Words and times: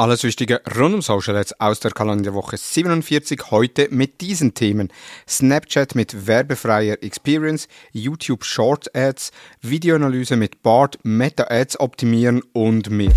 Alles 0.00 0.24
Wichtige 0.24 0.62
rund 0.78 0.94
um 0.94 1.02
Social 1.02 1.36
Ads 1.36 1.60
aus 1.60 1.78
der 1.78 1.90
Kalenderwoche 1.90 2.56
47 2.56 3.50
heute 3.50 3.88
mit 3.90 4.22
diesen 4.22 4.54
Themen. 4.54 4.90
Snapchat 5.28 5.94
mit 5.94 6.26
werbefreier 6.26 6.96
Experience, 7.02 7.68
YouTube 7.92 8.46
Short 8.46 8.96
Ads, 8.96 9.30
Videoanalyse 9.60 10.36
mit 10.36 10.62
BART, 10.62 10.98
Meta 11.02 11.48
Ads 11.50 11.80
optimieren 11.80 12.40
und 12.54 12.88
mehr. 12.88 13.12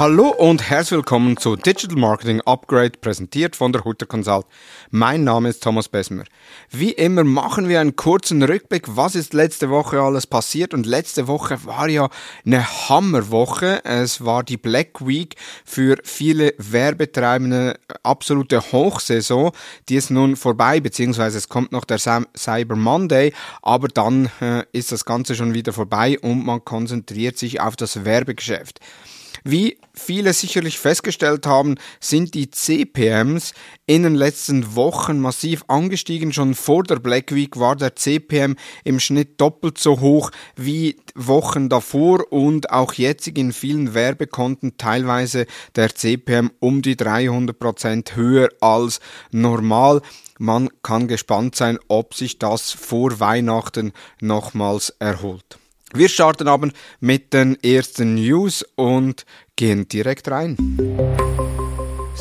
Hallo 0.00 0.28
und 0.28 0.70
herzlich 0.70 0.96
willkommen 0.96 1.36
zu 1.36 1.56
Digital 1.56 1.98
Marketing 1.98 2.40
Upgrade, 2.46 2.92
präsentiert 3.02 3.54
von 3.54 3.70
der 3.70 3.84
Hutter 3.84 4.06
Consult. 4.06 4.46
Mein 4.90 5.24
Name 5.24 5.50
ist 5.50 5.62
Thomas 5.62 5.90
Besmer. 5.90 6.24
Wie 6.70 6.92
immer 6.92 7.22
machen 7.22 7.68
wir 7.68 7.82
einen 7.82 7.96
kurzen 7.96 8.42
Rückblick, 8.42 8.96
was 8.96 9.14
ist 9.14 9.34
letzte 9.34 9.68
Woche 9.68 10.00
alles 10.00 10.26
passiert 10.26 10.72
und 10.72 10.86
letzte 10.86 11.28
Woche 11.28 11.66
war 11.66 11.86
ja 11.90 12.08
eine 12.46 12.66
Hammerwoche. 12.88 13.84
Es 13.84 14.24
war 14.24 14.42
die 14.42 14.56
Black 14.56 15.06
Week 15.06 15.36
für 15.66 15.98
viele 16.02 16.54
Werbetreibende 16.56 17.78
absolute 18.02 18.72
Hochsaison. 18.72 19.52
Die 19.90 19.96
ist 19.96 20.10
nun 20.10 20.36
vorbei, 20.36 20.80
beziehungsweise 20.80 21.36
es 21.36 21.50
kommt 21.50 21.72
noch 21.72 21.84
der 21.84 21.98
Cyber 21.98 22.74
Monday, 22.74 23.34
aber 23.60 23.88
dann 23.88 24.30
äh, 24.40 24.64
ist 24.72 24.92
das 24.92 25.04
Ganze 25.04 25.34
schon 25.34 25.52
wieder 25.52 25.74
vorbei 25.74 26.18
und 26.18 26.46
man 26.46 26.64
konzentriert 26.64 27.36
sich 27.36 27.60
auf 27.60 27.76
das 27.76 28.06
Werbegeschäft. 28.06 28.80
Wie 29.44 29.78
viele 29.94 30.32
sicherlich 30.32 30.78
festgestellt 30.78 31.46
haben, 31.46 31.76
sind 32.00 32.34
die 32.34 32.50
CPMs 32.50 33.52
in 33.86 34.02
den 34.02 34.14
letzten 34.14 34.74
Wochen 34.74 35.18
massiv 35.20 35.64
angestiegen. 35.68 36.32
Schon 36.32 36.54
vor 36.54 36.82
der 36.82 36.98
Black 36.98 37.34
Week 37.34 37.58
war 37.58 37.76
der 37.76 37.96
CPM 37.96 38.56
im 38.84 39.00
Schnitt 39.00 39.40
doppelt 39.40 39.78
so 39.78 40.00
hoch 40.00 40.30
wie 40.56 40.96
Wochen 41.14 41.68
davor 41.68 42.32
und 42.32 42.70
auch 42.70 42.94
jetzt 42.94 43.28
in 43.28 43.52
vielen 43.52 43.94
Werbekonten 43.94 44.76
teilweise 44.76 45.46
der 45.76 45.94
CPM 45.94 46.50
um 46.60 46.82
die 46.82 46.96
300 46.96 47.58
Prozent 47.58 48.16
höher 48.16 48.48
als 48.60 49.00
normal. 49.30 50.02
Man 50.38 50.70
kann 50.82 51.06
gespannt 51.06 51.54
sein, 51.54 51.78
ob 51.88 52.14
sich 52.14 52.38
das 52.38 52.72
vor 52.72 53.20
Weihnachten 53.20 53.92
nochmals 54.20 54.90
erholt. 54.98 55.59
Wir 55.92 56.08
starten 56.08 56.46
aber 56.46 56.70
mit 57.00 57.32
den 57.32 57.60
ersten 57.62 58.14
News 58.14 58.64
und 58.76 59.24
gehen 59.56 59.88
direkt 59.88 60.30
rein. 60.30 60.56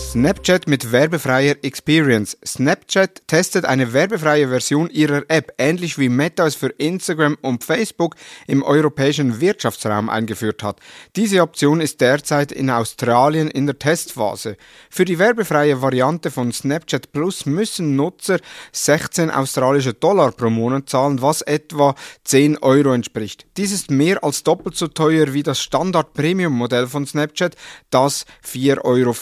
Snapchat 0.10 0.68
mit 0.68 0.92
werbefreier 0.92 1.58
Experience. 1.62 2.36
Snapchat 2.44 3.28
testet 3.28 3.66
eine 3.66 3.94
werbefreie 3.94 4.48
Version 4.48 4.90
ihrer 4.90 5.22
App, 5.28 5.54
ähnlich 5.60 6.00
wie 6.00 6.10
Meta 6.10 6.48
es 6.48 6.56
für 6.56 6.70
Instagram 6.70 7.38
und 7.44 7.64
Facebook 7.64 8.16
im 8.48 8.64
europäischen 8.64 9.40
Wirtschaftsraum 9.40 10.10
eingeführt 10.10 10.64
hat. 10.64 10.80
Diese 11.16 11.44
Option 11.44 11.80
ist 11.80 12.02
derzeit 12.02 12.52
in 12.52 12.72
Australien 12.72 13.52
in 13.52 13.68
der 13.68 13.78
Testphase. 13.78 14.58
Für 14.90 15.06
die 15.06 15.20
werbefreie 15.20 15.80
Variante 15.84 16.32
von 16.32 16.52
Snapchat 16.52 17.12
Plus 17.12 17.46
müssen 17.46 17.96
Nutzer 17.96 18.40
16 18.72 19.30
australische 19.30 19.94
Dollar 19.94 20.32
pro 20.32 20.50
Monat 20.50 20.90
zahlen, 20.90 21.22
was 21.22 21.44
etwa 21.44 21.94
10 22.23 22.58
Euro 22.64 22.94
entspricht. 22.94 23.46
Dies 23.58 23.72
ist 23.72 23.92
mehr 23.92 24.23
als 24.23 24.42
doppelt 24.42 24.76
so 24.76 24.88
teuer 24.88 25.34
wie 25.34 25.44
das 25.44 25.62
Standard 25.62 26.14
Premium 26.14 26.54
Modell 26.54 26.88
von 26.88 27.06
Snapchat, 27.06 27.56
das 27.92 28.26
4,50 28.44 28.84
Euro 28.86 29.14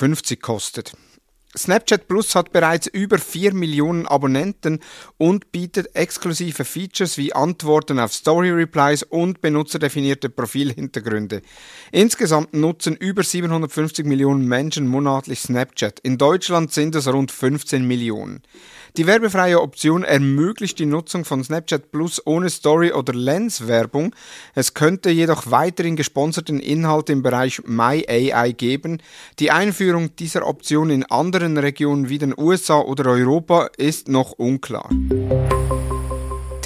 kostet 0.41 0.76
kostet. 0.77 0.93
Snapchat 1.57 2.07
Plus 2.07 2.35
hat 2.35 2.51
bereits 2.51 2.87
über 2.87 3.17
4 3.17 3.53
Millionen 3.53 4.05
Abonnenten 4.05 4.79
und 5.17 5.51
bietet 5.51 5.95
exklusive 5.95 6.65
Features 6.65 7.17
wie 7.17 7.33
Antworten 7.33 7.99
auf 7.99 8.13
Story 8.13 8.51
Replies 8.51 9.01
und 9.01 9.41
benutzerdefinierte 9.41 10.29
Profilhintergründe. 10.29 11.41
Insgesamt 11.91 12.53
nutzen 12.53 12.95
über 12.95 13.23
750 13.23 14.05
Millionen 14.05 14.45
Menschen 14.45 14.87
monatlich 14.87 15.39
Snapchat. 15.39 15.99
In 16.01 16.19
Deutschland 16.19 16.73
sind 16.73 16.93
es 16.93 17.07
rund 17.07 17.31
15 17.31 17.87
Millionen. 17.87 18.43
Die 18.97 19.05
werbefreie 19.05 19.61
Option 19.61 20.03
ermöglicht 20.03 20.79
die 20.79 20.87
Nutzung 20.87 21.23
von 21.23 21.43
Snapchat 21.43 21.91
Plus 21.91 22.19
ohne 22.25 22.49
Story- 22.49 22.93
oder 22.93 23.13
Lens-Werbung. 23.13 24.15
Es 24.55 24.73
könnte 24.73 25.11
jedoch 25.11 25.51
weiterhin 25.51 25.95
gesponserten 25.95 26.59
Inhalt 26.59 27.11
im 27.11 27.21
Bereich 27.21 27.61
My 27.63 28.03
AI 28.09 28.53
geben. 28.53 28.99
Die 29.37 29.51
Einführung 29.51 30.15
dieser 30.15 30.47
Option 30.47 30.89
in 30.89 31.03
anderen 31.03 31.59
Regionen 31.59 32.09
wie 32.09 32.17
den 32.17 32.33
USA 32.35 32.79
oder 32.79 33.11
Europa 33.11 33.69
ist 33.77 34.07
noch 34.07 34.31
unklar. 34.31 34.89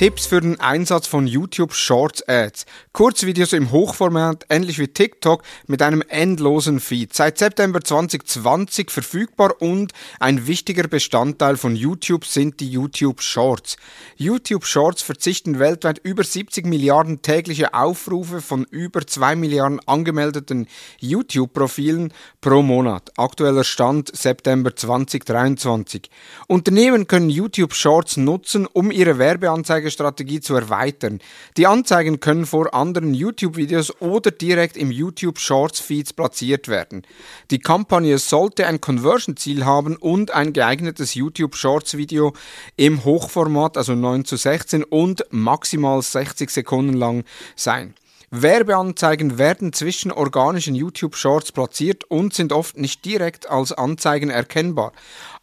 Tipps 0.01 0.25
für 0.25 0.41
den 0.41 0.59
Einsatz 0.59 1.05
von 1.05 1.27
YouTube 1.27 1.75
Shorts 1.75 2.27
Ads. 2.27 2.65
Kurzvideos 2.91 3.53
im 3.53 3.69
Hochformat, 3.69 4.47
ähnlich 4.49 4.79
wie 4.79 4.87
TikTok, 4.87 5.43
mit 5.67 5.83
einem 5.83 6.01
endlosen 6.07 6.79
Feed. 6.79 7.13
Seit 7.13 7.37
September 7.37 7.81
2020 7.81 8.89
verfügbar 8.89 9.61
und 9.61 9.93
ein 10.19 10.47
wichtiger 10.47 10.87
Bestandteil 10.87 11.55
von 11.55 11.75
YouTube 11.75 12.25
sind 12.25 12.61
die 12.61 12.71
YouTube 12.71 13.21
Shorts. 13.21 13.77
YouTube 14.15 14.65
Shorts 14.65 15.03
verzichten 15.03 15.59
weltweit 15.59 15.99
über 16.01 16.23
70 16.23 16.65
Milliarden 16.65 17.21
tägliche 17.21 17.75
Aufrufe 17.75 18.41
von 18.41 18.65
über 18.71 19.05
2 19.05 19.35
Milliarden 19.35 19.79
angemeldeten 19.85 20.67
YouTube-Profilen 20.97 22.11
pro 22.41 22.63
Monat. 22.63 23.11
Aktueller 23.17 23.63
Stand 23.63 24.09
September 24.17 24.75
2023. 24.75 26.09
Unternehmen 26.47 27.05
können 27.05 27.29
YouTube 27.29 27.75
Shorts 27.75 28.17
nutzen, 28.17 28.65
um 28.65 28.89
ihre 28.89 29.19
Werbeanzeige 29.19 29.90
Strategie 29.91 30.39
zu 30.39 30.55
erweitern. 30.55 31.19
Die 31.57 31.67
Anzeigen 31.67 32.19
können 32.19 32.45
vor 32.45 32.73
anderen 32.73 33.13
YouTube-Videos 33.13 34.01
oder 34.01 34.31
direkt 34.31 34.77
im 34.77 34.91
YouTube 34.91 35.39
Shorts 35.39 35.79
Feeds 35.79 36.13
platziert 36.13 36.67
werden. 36.67 37.03
Die 37.51 37.59
Kampagne 37.59 38.17
sollte 38.17 38.65
ein 38.65 38.81
Conversion-Ziel 38.81 39.65
haben 39.65 39.95
und 39.97 40.31
ein 40.31 40.53
geeignetes 40.53 41.13
YouTube 41.13 41.55
Shorts 41.55 41.97
Video 41.97 42.33
im 42.77 43.03
Hochformat, 43.03 43.77
also 43.77 43.93
9 43.93 44.25
zu 44.25 44.37
16 44.37 44.83
und 44.83 45.25
maximal 45.29 46.01
60 46.01 46.49
Sekunden 46.49 46.93
lang 46.93 47.23
sein. 47.55 47.93
Werbeanzeigen 48.33 49.37
werden 49.37 49.73
zwischen 49.73 50.09
organischen 50.09 50.73
YouTube 50.73 51.17
Shorts 51.17 51.51
platziert 51.51 52.05
und 52.05 52.33
sind 52.33 52.53
oft 52.53 52.77
nicht 52.77 53.03
direkt 53.03 53.49
als 53.49 53.73
Anzeigen 53.73 54.29
erkennbar. 54.29 54.93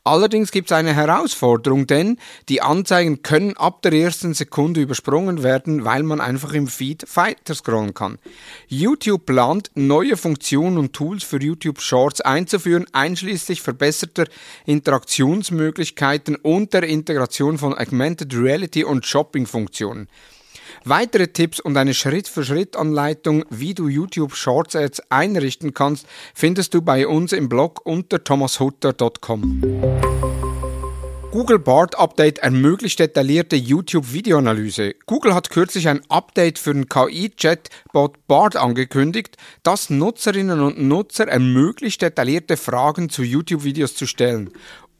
Allerdings 0.05 0.53
gibt 0.53 0.71
es 0.71 0.77
eine 0.77 0.95
Herausforderung, 0.95 1.87
denn 1.87 2.17
die 2.49 2.63
Anzeigen 2.63 3.23
können 3.23 3.59
ab 3.59 3.83
der 3.83 3.93
ersten 3.93 4.33
Sekunde 4.33 4.81
übersprungen 4.81 5.43
werden, 5.43 5.85
weil 5.85 6.03
man 6.03 6.23
einfach 6.23 6.55
im 6.55 6.67
Feed 6.67 7.05
weiter 7.15 7.55
scrollen 7.55 7.93
kann. 7.93 8.19
YouTube 8.69 9.27
plant, 9.27 9.71
neue 9.75 10.17
Funktionen 10.17 10.79
und 10.79 10.95
Tools 10.95 11.25
für 11.25 11.43
YouTube 11.43 11.83
Shorts 11.83 12.23
einzuführen, 12.23 12.87
einschließlich 12.93 13.61
verbesserter 13.61 14.25
Interaktionsmöglichkeiten 14.65 16.37
und 16.37 16.73
der 16.73 16.85
Integration 16.85 17.59
von 17.59 17.75
Augmented 17.77 18.35
Reality 18.35 18.83
und 18.85 19.05
Shopping-Funktionen. 19.05 20.09
Weitere 20.85 21.29
Tipps 21.29 21.61
und 21.61 21.77
eine 21.77 21.95
Schritt-für-Schritt-Anleitung, 21.95 23.45
wie 23.51 23.75
du 23.75 23.89
YouTube 23.89 24.35
Shorts 24.35 24.77
Ads 24.77 25.03
einrichten 25.11 25.75
kannst, 25.75 26.07
findest 26.35 26.75
du 26.75 26.83
bei 26.83 27.07
uns 27.07 27.33
im 27.33 27.49
Blog 27.49 27.85
unter 27.85 28.23
thomashutter.com. 28.23 29.63
Google 31.31 31.59
Bart 31.59 31.99
Update 31.99 32.39
ermöglicht 32.39 32.99
detaillierte 32.99 33.55
YouTube-Videoanalyse. 33.55 34.95
Google 35.05 35.35
hat 35.35 35.51
kürzlich 35.51 35.87
ein 35.87 36.01
Update 36.09 36.59
für 36.59 36.73
den 36.73 36.89
KI-Chatbot 36.89 38.27
Bart 38.27 38.57
angekündigt, 38.57 39.37
das 39.63 39.91
Nutzerinnen 39.91 40.61
und 40.61 40.81
Nutzer 40.81 41.29
ermöglicht, 41.29 42.01
detaillierte 42.01 42.57
Fragen 42.57 43.11
zu 43.11 43.23
YouTube-Videos 43.23 43.95
zu 43.95 44.07
stellen. 44.07 44.51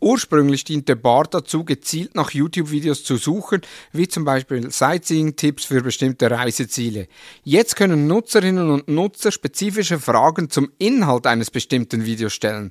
Ursprünglich 0.01 0.63
diente 0.63 0.95
BART 0.95 1.35
dazu, 1.35 1.65
gezielt 1.65 2.15
nach 2.15 2.31
YouTube-Videos 2.31 3.03
zu 3.03 3.17
suchen, 3.17 3.63
wie 3.93 4.07
zum 4.07 4.25
Beispiel 4.25 4.71
Sightseeing-Tipps 4.71 5.65
für 5.65 5.83
bestimmte 5.83 6.31
Reiseziele. 6.31 7.09
Jetzt 7.43 7.75
können 7.75 8.07
Nutzerinnen 8.07 8.71
und 8.71 8.87
Nutzer 8.87 9.33
spezifische 9.33 9.99
Fragen 9.99 10.51
zum 10.51 10.71
Inhalt 10.79 11.27
eines 11.27 11.51
bestimmten 11.51 12.05
Videos 12.05 12.33
stellen. 12.33 12.71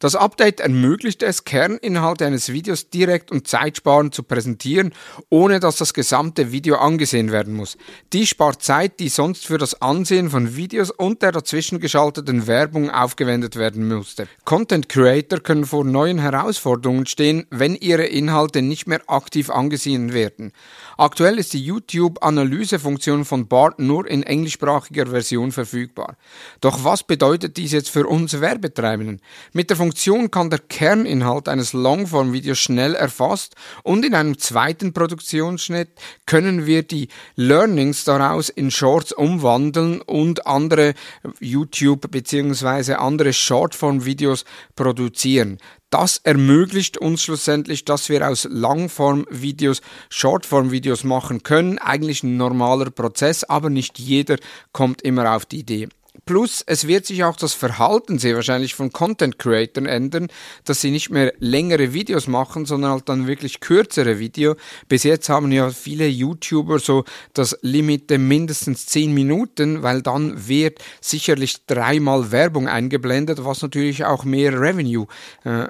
Das 0.00 0.14
Update 0.16 0.60
ermöglicht 0.60 1.22
es, 1.22 1.44
Kerninhalte 1.44 2.26
eines 2.26 2.52
Videos 2.52 2.90
direkt 2.90 3.30
und 3.30 3.48
zeitsparend 3.48 4.14
zu 4.14 4.22
präsentieren, 4.22 4.92
ohne 5.30 5.60
dass 5.60 5.76
das 5.76 5.94
gesamte 5.94 6.52
Video 6.52 6.76
angesehen 6.76 7.32
werden 7.32 7.54
muss. 7.54 7.78
Dies 8.12 8.28
spart 8.28 8.62
Zeit, 8.62 9.00
die 9.00 9.08
sonst 9.08 9.46
für 9.46 9.56
das 9.56 9.80
Ansehen 9.80 10.28
von 10.28 10.56
Videos 10.56 10.90
und 10.90 11.22
der 11.22 11.32
dazwischen 11.32 11.80
geschalteten 11.80 12.46
Werbung 12.46 12.90
aufgewendet 12.90 13.56
werden 13.56 13.88
musste. 13.88 14.28
Content 14.44 14.90
Creator 14.90 15.40
können 15.40 15.64
vor 15.64 15.82
neuen 15.82 16.18
Herausforderungen 16.18 16.65
Herausforderungen 16.66 17.06
stehen, 17.06 17.46
wenn 17.50 17.76
ihre 17.76 18.04
Inhalte 18.04 18.60
nicht 18.60 18.86
mehr 18.88 19.00
aktiv 19.06 19.50
angesehen 19.50 20.12
werden. 20.12 20.52
Aktuell 20.98 21.38
ist 21.38 21.52
die 21.52 21.64
YouTube-Analysefunktion 21.64 23.24
von 23.24 23.46
BART 23.46 23.78
nur 23.78 24.06
in 24.08 24.22
englischsprachiger 24.22 25.06
Version 25.06 25.52
verfügbar. 25.52 26.16
Doch 26.60 26.84
was 26.84 27.04
bedeutet 27.04 27.56
dies 27.56 27.72
jetzt 27.72 27.90
für 27.90 28.06
uns 28.06 28.40
Werbetreibenden? 28.40 29.20
Mit 29.52 29.70
der 29.70 29.76
Funktion 29.76 30.30
kann 30.30 30.50
der 30.50 30.58
Kerninhalt 30.58 31.48
eines 31.48 31.72
Longform-Videos 31.72 32.58
schnell 32.58 32.94
erfasst 32.94 33.54
und 33.82 34.04
in 34.04 34.14
einem 34.14 34.38
zweiten 34.38 34.92
Produktionsschnitt 34.92 35.90
können 36.26 36.66
wir 36.66 36.82
die 36.82 37.08
Learnings 37.36 38.04
daraus 38.04 38.48
in 38.48 38.70
Shorts 38.70 39.12
umwandeln 39.12 40.00
und 40.00 40.46
andere 40.46 40.94
YouTube 41.40 42.10
bzw. 42.10 42.94
andere 42.94 43.32
Shortform-Videos 43.32 44.44
produzieren. 44.74 45.58
Das 45.90 46.18
ermöglicht 46.18 46.98
uns 46.98 47.22
schlussendlich, 47.22 47.84
dass 47.84 48.08
wir 48.08 48.28
aus 48.28 48.48
Langform-Videos 48.50 49.82
Shortform-Videos 50.10 51.04
machen 51.04 51.44
können. 51.44 51.78
Eigentlich 51.78 52.24
ein 52.24 52.36
normaler 52.36 52.90
Prozess, 52.90 53.44
aber 53.44 53.70
nicht 53.70 53.98
jeder 53.98 54.36
kommt 54.72 55.02
immer 55.02 55.36
auf 55.36 55.46
die 55.46 55.60
Idee. 55.60 55.88
Plus, 56.24 56.62
es 56.66 56.86
wird 56.86 57.06
sich 57.06 57.24
auch 57.24 57.36
das 57.36 57.54
Verhalten 57.54 58.18
sehr 58.18 58.34
wahrscheinlich 58.34 58.74
von 58.74 58.92
Content 58.92 59.38
Creators 59.38 59.84
ändern, 59.84 60.28
dass 60.64 60.80
sie 60.80 60.90
nicht 60.90 61.10
mehr 61.10 61.32
längere 61.38 61.92
Videos 61.92 62.26
machen, 62.26 62.66
sondern 62.66 62.92
halt 62.92 63.08
dann 63.08 63.26
wirklich 63.26 63.60
kürzere 63.60 64.18
Videos. 64.18 64.56
Bis 64.88 65.04
jetzt 65.04 65.28
haben 65.28 65.52
ja 65.52 65.70
viele 65.70 66.06
YouTuber 66.06 66.78
so 66.78 67.04
das 67.34 67.58
Limit 67.62 68.10
mindestens 68.10 68.86
10 68.86 69.12
Minuten, 69.12 69.82
weil 69.82 70.02
dann 70.02 70.48
wird 70.48 70.78
sicherlich 71.00 71.66
dreimal 71.66 72.30
Werbung 72.32 72.68
eingeblendet, 72.68 73.44
was 73.44 73.62
natürlich 73.62 74.04
auch 74.04 74.24
mehr 74.24 74.58
Revenue 74.58 75.06
äh, 75.44 75.66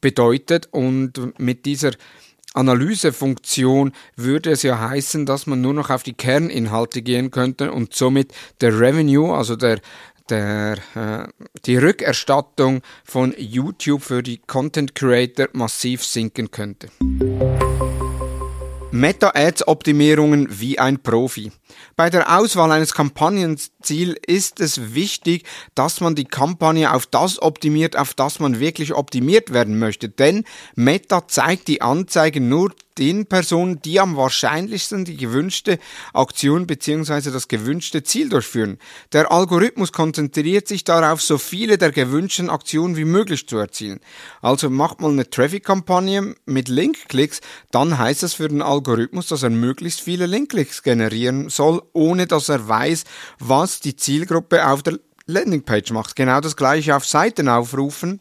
bedeutet 0.00 0.68
und 0.70 1.38
mit 1.38 1.66
dieser 1.66 1.92
Analysefunktion 2.54 3.92
würde 4.16 4.52
es 4.52 4.62
ja 4.62 4.78
heißen, 4.78 5.26
dass 5.26 5.46
man 5.46 5.60
nur 5.60 5.74
noch 5.74 5.90
auf 5.90 6.02
die 6.02 6.14
Kerninhalte 6.14 7.02
gehen 7.02 7.30
könnte 7.30 7.72
und 7.72 7.94
somit 7.94 8.32
der 8.60 8.78
Revenue, 8.78 9.36
also 9.36 9.56
der 9.56 9.80
der, 10.30 10.78
äh, 10.94 11.28
die 11.66 11.76
Rückerstattung 11.76 12.80
von 13.04 13.34
YouTube 13.36 14.02
für 14.02 14.22
die 14.22 14.38
Content 14.38 14.94
Creator 14.94 15.48
massiv 15.52 16.04
sinken 16.04 16.50
könnte. 16.50 16.88
Meta-Ads-Optimierungen 18.90 20.48
wie 20.50 20.78
ein 20.78 21.02
Profi. 21.02 21.52
Bei 21.96 22.10
der 22.10 22.38
Auswahl 22.38 22.72
eines 22.72 22.94
Kampagnenziels 22.94 24.18
ist 24.26 24.60
es 24.60 24.94
wichtig, 24.94 25.44
dass 25.74 26.00
man 26.00 26.14
die 26.14 26.24
Kampagne 26.24 26.92
auf 26.92 27.06
das 27.06 27.40
optimiert, 27.40 27.96
auf 27.96 28.14
das 28.14 28.40
man 28.40 28.60
wirklich 28.60 28.94
optimiert 28.94 29.52
werden 29.52 29.78
möchte. 29.78 30.08
Denn 30.08 30.44
Meta 30.74 31.28
zeigt 31.28 31.68
die 31.68 31.82
Anzeige 31.82 32.40
nur 32.40 32.72
den 32.98 33.26
Personen, 33.26 33.82
die 33.82 33.98
am 33.98 34.16
wahrscheinlichsten 34.16 35.04
die 35.04 35.16
gewünschte 35.16 35.78
Aktion 36.12 36.66
bzw. 36.66 37.30
das 37.30 37.48
gewünschte 37.48 38.04
Ziel 38.04 38.28
durchführen. 38.28 38.78
Der 39.12 39.32
Algorithmus 39.32 39.92
konzentriert 39.92 40.68
sich 40.68 40.84
darauf, 40.84 41.20
so 41.20 41.38
viele 41.38 41.76
der 41.76 41.90
gewünschten 41.90 42.50
Aktionen 42.50 42.96
wie 42.96 43.04
möglich 43.04 43.48
zu 43.48 43.56
erzielen. 43.56 44.00
Also 44.42 44.70
macht 44.70 45.00
man 45.00 45.12
eine 45.12 45.28
Traffic-Kampagne 45.28 46.36
mit 46.46 46.68
Link-Klicks, 46.68 47.40
dann 47.70 47.98
heißt 47.98 48.22
das 48.22 48.34
für 48.34 48.48
den 48.48 48.62
Algorithmus, 48.62 49.26
dass 49.26 49.42
er 49.42 49.50
möglichst 49.50 50.00
viele 50.00 50.26
Link-Klicks 50.26 50.82
generieren 50.82 51.48
soll, 51.48 51.63
ohne 51.92 52.26
dass 52.26 52.48
er 52.48 52.66
weiß, 52.66 53.04
was 53.38 53.80
die 53.80 53.96
Zielgruppe 53.96 54.66
auf 54.66 54.82
der 54.82 54.98
Landingpage 55.26 55.90
macht. 55.92 56.16
Genau 56.16 56.40
das 56.40 56.56
gleiche 56.56 56.96
auf 56.96 57.06
Seiten 57.06 57.48
aufrufen 57.48 58.20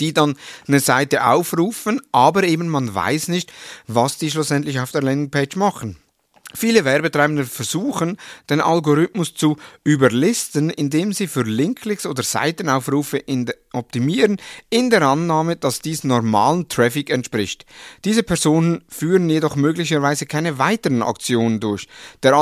die 0.00 0.12
dann 0.12 0.36
eine 0.66 0.80
Seite 0.80 1.26
aufrufen, 1.26 2.00
aber 2.12 2.44
eben 2.44 2.68
man 2.68 2.94
weiß 2.94 3.28
nicht, 3.28 3.52
was 3.86 4.18
die 4.18 4.30
schlussendlich 4.30 4.80
auf 4.80 4.92
der 4.92 5.02
Landingpage 5.02 5.56
machen. 5.56 5.96
Viele 6.54 6.86
Werbetreibende 6.86 7.44
versuchen, 7.44 8.16
den 8.48 8.62
Algorithmus 8.62 9.34
zu 9.34 9.58
überlisten, 9.84 10.70
indem 10.70 11.12
sie 11.12 11.26
für 11.26 11.42
Linkklicks 11.42 12.06
oder 12.06 12.22
Seitenaufrufe 12.22 13.18
in 13.18 13.50
optimieren, 13.74 14.38
in 14.70 14.88
der 14.88 15.02
Annahme, 15.02 15.56
dass 15.56 15.80
dies 15.80 16.04
normalen 16.04 16.68
Traffic 16.68 17.10
entspricht. 17.10 17.66
Diese 18.06 18.22
Personen 18.22 18.82
führen 18.88 19.28
jedoch 19.28 19.56
möglicherweise 19.56 20.24
keine 20.24 20.58
weiteren 20.58 21.02
Aktionen 21.02 21.60
durch. 21.60 21.86
Der 22.22 22.32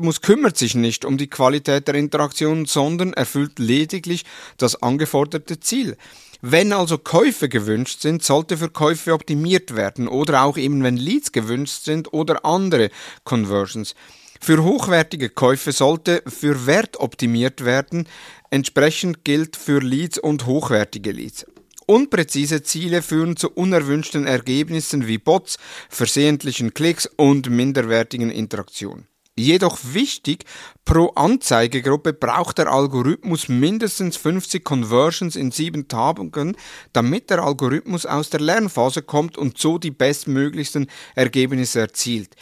Algorithmus 0.00 0.20
kümmert 0.20 0.56
sich 0.56 0.76
nicht 0.76 1.04
um 1.04 1.18
die 1.18 1.28
Qualität 1.28 1.88
der 1.88 1.96
Interaktion, 1.96 2.66
sondern 2.66 3.14
erfüllt 3.14 3.58
lediglich 3.58 4.24
das 4.56 4.80
angeforderte 4.80 5.58
Ziel. 5.58 5.96
Wenn 6.40 6.72
also 6.72 6.98
Käufe 6.98 7.48
gewünscht 7.48 8.00
sind, 8.00 8.22
sollte 8.22 8.56
für 8.56 8.68
Käufe 8.68 9.12
optimiert 9.12 9.74
werden 9.74 10.06
oder 10.06 10.44
auch 10.44 10.56
eben 10.56 10.84
wenn 10.84 10.96
Leads 10.96 11.32
gewünscht 11.32 11.82
sind 11.82 12.12
oder 12.12 12.44
andere 12.44 12.90
Conversions. 13.24 13.96
Für 14.40 14.62
hochwertige 14.62 15.30
Käufe 15.30 15.72
sollte 15.72 16.22
für 16.28 16.68
Wert 16.68 17.00
optimiert 17.00 17.64
werden. 17.64 18.06
Entsprechend 18.50 19.24
gilt 19.24 19.56
für 19.56 19.80
Leads 19.80 20.18
und 20.18 20.46
hochwertige 20.46 21.10
Leads. 21.10 21.44
Unpräzise 21.86 22.62
Ziele 22.62 23.02
führen 23.02 23.36
zu 23.36 23.50
unerwünschten 23.50 24.26
Ergebnissen 24.26 25.08
wie 25.08 25.18
Bots, 25.18 25.58
versehentlichen 25.88 26.72
Klicks 26.72 27.10
und 27.16 27.50
minderwertigen 27.50 28.30
Interaktionen. 28.30 29.08
Jedoch 29.38 29.78
wichtig, 29.92 30.46
pro 30.84 31.10
Anzeigegruppe 31.10 32.12
braucht 32.12 32.58
der 32.58 32.72
Algorithmus 32.72 33.48
mindestens 33.48 34.16
50 34.16 34.64
Conversions 34.64 35.36
in 35.36 35.52
sieben 35.52 35.86
Tagen, 35.86 36.56
damit 36.92 37.30
der 37.30 37.44
Algorithmus 37.44 38.04
aus 38.04 38.30
der 38.30 38.40
Lernphase 38.40 39.02
kommt 39.02 39.38
und 39.38 39.56
so 39.56 39.78
die 39.78 39.92
bestmöglichsten 39.92 40.90
Ergebnisse 41.14 41.78
erzielt. 41.78 42.34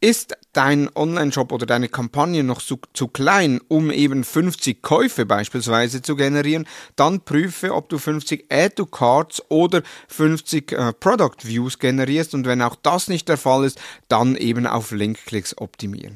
Ist 0.00 0.36
dein 0.52 0.94
Online-Shop 0.94 1.52
oder 1.52 1.64
deine 1.64 1.88
Kampagne 1.88 2.44
noch 2.44 2.60
zu, 2.60 2.78
zu, 2.92 3.08
klein, 3.08 3.60
um 3.68 3.90
eben 3.90 4.24
50 4.24 4.82
Käufe 4.82 5.24
beispielsweise 5.24 6.02
zu 6.02 6.16
generieren, 6.16 6.66
dann 6.96 7.22
prüfe, 7.22 7.74
ob 7.74 7.88
du 7.88 7.98
50 7.98 8.46
Add-to-Cards 8.50 9.44
oder 9.48 9.82
50 10.08 10.72
äh, 10.72 10.92
Product 10.92 11.44
Views 11.44 11.78
generierst 11.78 12.34
und 12.34 12.46
wenn 12.46 12.60
auch 12.60 12.76
das 12.76 13.08
nicht 13.08 13.28
der 13.28 13.38
Fall 13.38 13.64
ist, 13.64 13.80
dann 14.08 14.36
eben 14.36 14.66
auf 14.66 14.90
Link-Klicks 14.90 15.56
optimieren. 15.56 16.14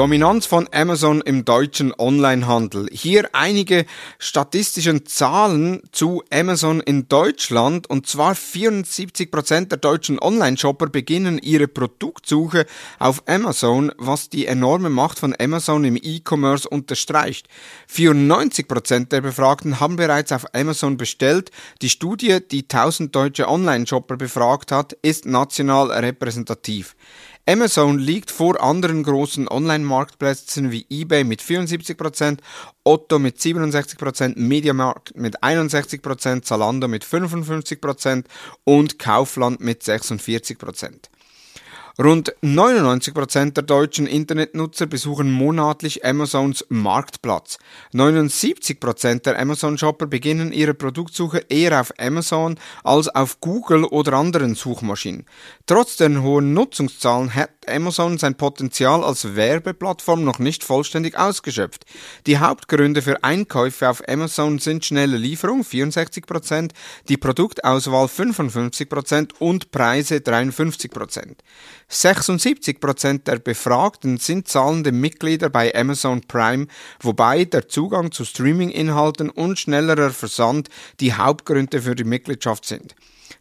Dominanz 0.00 0.46
von 0.46 0.66
Amazon 0.72 1.20
im 1.20 1.44
deutschen 1.44 1.92
Onlinehandel. 1.94 2.88
Hier 2.90 3.28
einige 3.34 3.84
statistische 4.18 5.04
Zahlen 5.04 5.82
zu 5.92 6.22
Amazon 6.32 6.80
in 6.80 7.06
Deutschland 7.06 7.90
und 7.90 8.06
zwar 8.06 8.32
74% 8.32 9.66
der 9.66 9.76
deutschen 9.76 10.18
Online-Shopper 10.18 10.86
beginnen 10.86 11.36
ihre 11.36 11.68
Produktsuche 11.68 12.64
auf 12.98 13.24
Amazon, 13.28 13.92
was 13.98 14.30
die 14.30 14.46
enorme 14.46 14.88
Macht 14.88 15.18
von 15.18 15.36
Amazon 15.38 15.84
im 15.84 15.98
E-Commerce 16.02 16.66
unterstreicht. 16.66 17.46
94% 17.94 19.08
der 19.08 19.20
Befragten 19.20 19.80
haben 19.80 19.96
bereits 19.96 20.32
auf 20.32 20.46
Amazon 20.54 20.96
bestellt. 20.96 21.50
Die 21.82 21.90
Studie, 21.90 22.38
die 22.50 22.62
1000 22.62 23.14
deutsche 23.14 23.50
Online-Shopper 23.50 24.16
befragt 24.16 24.72
hat, 24.72 24.94
ist 25.02 25.26
national 25.26 25.90
repräsentativ. 25.90 26.96
Amazon 27.46 27.98
liegt 27.98 28.30
vor 28.30 28.62
anderen 28.62 29.02
großen 29.02 29.48
Online-Marktplätzen 29.48 30.70
wie 30.70 30.86
eBay 30.88 31.24
mit 31.24 31.42
74%, 31.42 32.38
Otto 32.84 33.18
mit 33.18 33.38
67%, 33.38 34.38
Mediamarkt 34.38 35.16
mit 35.16 35.42
61%, 35.42 36.42
Zalando 36.42 36.86
mit 36.86 37.04
55% 37.04 38.24
und 38.64 38.98
Kaufland 38.98 39.60
mit 39.60 39.82
46%. 39.82 41.09
Rund 41.98 42.34
99% 42.42 43.52
der 43.52 43.62
deutschen 43.62 44.06
Internetnutzer 44.06 44.86
besuchen 44.86 45.30
monatlich 45.30 46.04
Amazons 46.04 46.64
Marktplatz. 46.68 47.58
79% 47.92 49.22
der 49.22 49.38
Amazon-Shopper 49.38 50.06
beginnen 50.06 50.52
ihre 50.52 50.74
Produktsuche 50.74 51.44
eher 51.48 51.80
auf 51.80 51.92
Amazon 51.98 52.58
als 52.84 53.08
auf 53.08 53.40
Google 53.40 53.84
oder 53.84 54.14
anderen 54.14 54.54
Suchmaschinen. 54.54 55.26
Trotz 55.66 55.96
der 55.96 56.22
hohen 56.22 56.54
Nutzungszahlen 56.54 57.34
hat 57.34 57.50
Amazon 57.70 58.18
sein 58.18 58.34
Potenzial 58.34 59.04
als 59.04 59.36
Werbeplattform 59.36 60.24
noch 60.24 60.38
nicht 60.38 60.64
vollständig 60.64 61.18
ausgeschöpft. 61.18 61.84
Die 62.26 62.38
Hauptgründe 62.38 63.02
für 63.02 63.22
Einkäufe 63.24 63.88
auf 63.88 64.02
Amazon 64.08 64.58
sind 64.58 64.84
schnelle 64.84 65.16
Lieferung 65.16 65.62
64%, 65.62 66.72
die 67.08 67.16
Produktauswahl 67.16 68.06
55% 68.06 69.34
und 69.38 69.70
Preise 69.70 70.16
53%. 70.16 71.36
76% 71.90 73.24
der 73.24 73.38
Befragten 73.38 74.18
sind 74.18 74.48
zahlende 74.48 74.92
Mitglieder 74.92 75.50
bei 75.50 75.74
Amazon 75.74 76.20
Prime, 76.22 76.66
wobei 77.00 77.44
der 77.44 77.68
Zugang 77.68 78.12
zu 78.12 78.24
Streaming-Inhalten 78.24 79.30
und 79.30 79.58
schnellerer 79.58 80.10
Versand 80.10 80.68
die 81.00 81.14
Hauptgründe 81.14 81.82
für 81.82 81.94
die 81.94 82.04
Mitgliedschaft 82.04 82.64
sind. 82.64 82.94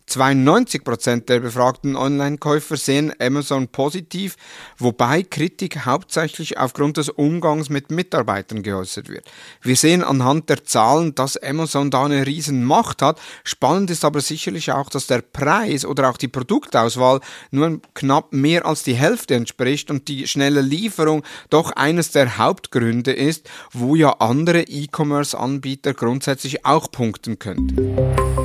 92% 0.09 1.25
der 1.25 1.39
befragten 1.39 1.95
Online-Käufer 1.95 2.77
sehen 2.77 3.13
Amazon 3.19 3.67
positiv, 3.67 4.35
wobei 4.77 5.23
Kritik 5.23 5.85
hauptsächlich 5.85 6.57
aufgrund 6.57 6.97
des 6.97 7.09
Umgangs 7.09 7.69
mit 7.69 7.91
Mitarbeitern 7.91 8.63
geäußert 8.63 9.09
wird. 9.09 9.25
Wir 9.61 9.75
sehen 9.75 10.03
anhand 10.03 10.49
der 10.49 10.63
Zahlen, 10.63 11.15
dass 11.15 11.37
Amazon 11.37 11.91
da 11.91 12.05
eine 12.05 12.25
riesen 12.25 12.63
Macht 12.63 13.01
hat. 13.01 13.19
Spannend 13.43 13.91
ist 13.91 14.05
aber 14.05 14.21
sicherlich 14.21 14.71
auch, 14.71 14.89
dass 14.89 15.07
der 15.07 15.21
Preis 15.21 15.85
oder 15.85 16.09
auch 16.09 16.17
die 16.17 16.27
Produktauswahl 16.27 17.19
nur 17.51 17.81
knapp 17.93 18.33
mehr 18.33 18.65
als 18.65 18.83
die 18.83 18.95
Hälfte 18.95 19.35
entspricht 19.35 19.91
und 19.91 20.07
die 20.07 20.27
schnelle 20.27 20.61
Lieferung 20.61 21.23
doch 21.49 21.71
eines 21.71 22.11
der 22.11 22.37
Hauptgründe 22.37 23.11
ist, 23.11 23.49
wo 23.71 23.95
ja 23.95 24.11
andere 24.19 24.61
E-Commerce-Anbieter 24.63 25.93
grundsätzlich 25.93 26.65
auch 26.65 26.91
punkten 26.91 27.39
könnten. 27.39 28.38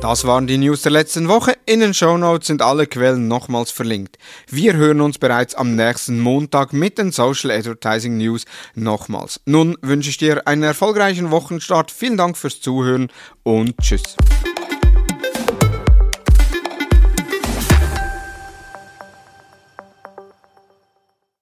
Das 0.00 0.24
waren 0.24 0.46
die 0.46 0.56
News 0.56 0.80
der 0.80 0.92
letzten 0.92 1.28
Woche. 1.28 1.58
In 1.66 1.80
den 1.80 1.92
Show 1.92 2.16
Notes 2.16 2.46
sind 2.46 2.62
alle 2.62 2.86
Quellen 2.86 3.28
nochmals 3.28 3.70
verlinkt. 3.70 4.16
Wir 4.48 4.72
hören 4.72 5.02
uns 5.02 5.18
bereits 5.18 5.54
am 5.54 5.76
nächsten 5.76 6.20
Montag 6.20 6.72
mit 6.72 6.96
den 6.96 7.12
Social 7.12 7.50
Advertising 7.50 8.16
News 8.16 8.46
nochmals. 8.74 9.42
Nun 9.44 9.76
wünsche 9.82 10.08
ich 10.08 10.16
dir 10.16 10.46
einen 10.46 10.62
erfolgreichen 10.62 11.30
Wochenstart. 11.30 11.90
Vielen 11.90 12.16
Dank 12.16 12.38
fürs 12.38 12.62
Zuhören 12.62 13.08
und 13.42 13.76
tschüss. 13.78 14.16